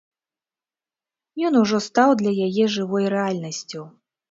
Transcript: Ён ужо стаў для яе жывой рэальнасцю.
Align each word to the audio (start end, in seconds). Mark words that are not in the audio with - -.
Ён 1.51 1.59
ужо 1.61 1.77
стаў 1.89 2.15
для 2.23 2.33
яе 2.49 2.65
жывой 2.79 3.05
рэальнасцю. 3.17 3.81